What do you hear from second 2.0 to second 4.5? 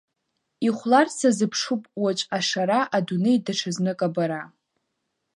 уаҵә ашара, адунеи даҽа знык абара.